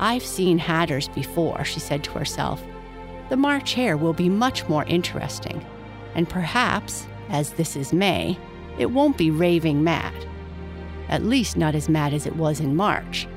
I've 0.00 0.24
seen 0.24 0.58
hatters 0.58 1.08
before, 1.08 1.64
she 1.64 1.78
said 1.78 2.02
to 2.04 2.10
herself. 2.12 2.62
The 3.28 3.36
March 3.36 3.74
Hare 3.74 3.96
will 3.96 4.12
be 4.12 4.28
much 4.28 4.68
more 4.68 4.84
interesting, 4.84 5.64
and 6.14 6.28
perhaps, 6.28 7.06
as 7.28 7.52
this 7.52 7.76
is 7.76 7.92
May, 7.92 8.36
it 8.78 8.86
won't 8.86 9.16
be 9.16 9.30
raving 9.30 9.84
mad. 9.84 10.12
At 11.12 11.24
least 11.26 11.58
not 11.58 11.74
as 11.74 11.90
mad 11.90 12.14
as 12.14 12.24
it 12.24 12.36
was 12.36 12.58
in 12.58 12.74
March. 12.74 13.28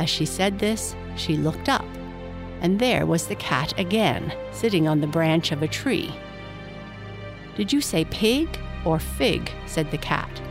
As 0.00 0.10
she 0.10 0.26
said 0.26 0.58
this, 0.58 0.96
she 1.14 1.36
looked 1.36 1.68
up, 1.68 1.86
and 2.60 2.80
there 2.80 3.06
was 3.06 3.28
the 3.28 3.36
cat 3.36 3.72
again, 3.78 4.34
sitting 4.50 4.88
on 4.88 5.00
the 5.00 5.06
branch 5.06 5.52
of 5.52 5.62
a 5.62 5.68
tree. 5.68 6.12
Did 7.56 7.72
you 7.72 7.80
say 7.80 8.04
pig 8.04 8.48
or 8.84 8.98
fig? 8.98 9.48
said 9.66 9.92
the 9.92 9.98
cat. 9.98 10.42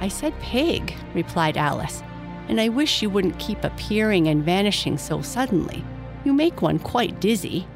I 0.00 0.06
said 0.06 0.38
pig, 0.38 0.94
replied 1.12 1.56
Alice, 1.56 2.04
and 2.46 2.60
I 2.60 2.68
wish 2.68 3.02
you 3.02 3.10
wouldn't 3.10 3.40
keep 3.40 3.64
appearing 3.64 4.28
and 4.28 4.44
vanishing 4.44 4.96
so 4.96 5.22
suddenly. 5.22 5.84
You 6.24 6.32
make 6.32 6.62
one 6.62 6.78
quite 6.78 7.20
dizzy. 7.20 7.66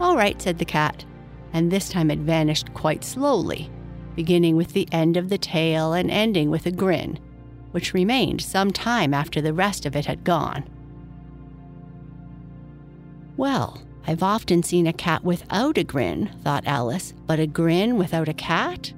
All 0.00 0.18
right, 0.18 0.40
said 0.42 0.58
the 0.58 0.66
cat, 0.66 1.06
and 1.54 1.70
this 1.70 1.88
time 1.88 2.10
it 2.10 2.18
vanished 2.18 2.74
quite 2.74 3.04
slowly, 3.04 3.70
beginning 4.14 4.56
with 4.56 4.72
the 4.72 4.88
end 4.92 5.16
of 5.16 5.28
the 5.28 5.38
tail 5.38 5.92
and 5.92 6.10
ending 6.10 6.50
with 6.50 6.66
a 6.66 6.70
grin, 6.70 7.18
which 7.72 7.94
remained 7.94 8.40
some 8.40 8.70
time 8.70 9.14
after 9.14 9.40
the 9.40 9.54
rest 9.54 9.86
of 9.86 9.96
it 9.96 10.06
had 10.06 10.24
gone. 10.24 10.68
Well, 13.36 13.82
I've 14.06 14.22
often 14.22 14.62
seen 14.62 14.86
a 14.86 14.92
cat 14.92 15.24
without 15.24 15.78
a 15.78 15.84
grin, 15.84 16.30
thought 16.42 16.66
Alice, 16.66 17.14
but 17.26 17.38
a 17.38 17.46
grin 17.46 17.96
without 17.96 18.28
a 18.28 18.34
cat? 18.34 18.92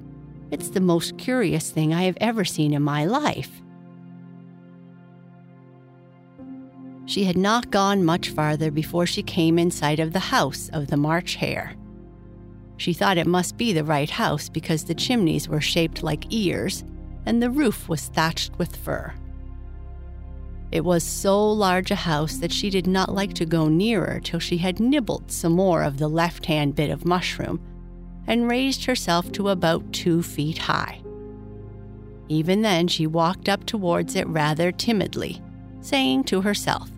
It's 0.51 0.69
the 0.69 0.81
most 0.81 1.17
curious 1.17 1.71
thing 1.71 1.93
I 1.93 2.03
have 2.03 2.17
ever 2.19 2.45
seen 2.45 2.73
in 2.73 2.81
my 2.81 3.05
life. 3.05 3.61
She 7.05 7.25
had 7.25 7.37
not 7.37 7.69
gone 7.69 8.03
much 8.03 8.29
farther 8.29 8.71
before 8.71 9.05
she 9.05 9.23
came 9.23 9.59
in 9.59 9.71
sight 9.71 9.99
of 9.99 10.13
the 10.13 10.19
house 10.19 10.69
of 10.69 10.87
the 10.87 10.97
March 10.97 11.35
Hare. 11.35 11.75
She 12.83 12.91
thought 12.91 13.17
it 13.17 13.27
must 13.27 13.55
be 13.55 13.71
the 13.71 13.85
right 13.85 14.09
house 14.09 14.49
because 14.49 14.83
the 14.83 14.93
chimneys 14.93 15.47
were 15.47 15.61
shaped 15.61 16.03
like 16.03 16.33
ears 16.33 16.83
and 17.25 17.41
the 17.41 17.49
roof 17.49 17.87
was 17.87 18.09
thatched 18.09 18.59
with 18.59 18.75
fur. 18.75 19.13
It 20.69 20.83
was 20.83 21.01
so 21.01 21.49
large 21.49 21.91
a 21.91 21.95
house 21.95 22.35
that 22.39 22.51
she 22.51 22.69
did 22.69 22.85
not 22.85 23.15
like 23.15 23.33
to 23.35 23.45
go 23.45 23.69
nearer 23.69 24.19
till 24.21 24.41
she 24.41 24.57
had 24.57 24.81
nibbled 24.81 25.31
some 25.31 25.53
more 25.53 25.81
of 25.81 25.97
the 25.97 26.09
left 26.09 26.47
hand 26.47 26.75
bit 26.75 26.89
of 26.89 27.05
mushroom 27.05 27.61
and 28.27 28.51
raised 28.51 28.83
herself 28.83 29.31
to 29.31 29.47
about 29.47 29.93
two 29.93 30.21
feet 30.21 30.57
high. 30.57 31.01
Even 32.27 32.63
then, 32.63 32.89
she 32.89 33.07
walked 33.07 33.47
up 33.47 33.65
towards 33.65 34.13
it 34.17 34.27
rather 34.27 34.73
timidly, 34.73 35.41
saying 35.79 36.25
to 36.25 36.41
herself, 36.41 36.91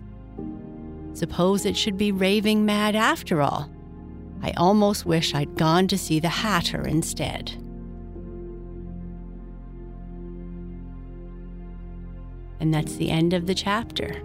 Suppose 1.12 1.64
it 1.64 1.76
should 1.76 1.96
be 1.96 2.10
raving 2.10 2.66
mad 2.66 2.96
after 2.96 3.40
all. 3.40 3.70
I 4.42 4.52
almost 4.56 5.06
wish 5.06 5.34
I'd 5.34 5.56
gone 5.56 5.88
to 5.88 5.98
see 5.98 6.20
the 6.20 6.28
Hatter 6.28 6.86
instead. 6.86 7.50
And 12.60 12.72
that's 12.72 12.96
the 12.96 13.10
end 13.10 13.32
of 13.32 13.46
the 13.46 13.54
chapter. 13.54 14.22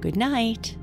Good 0.00 0.16
night. 0.16 0.76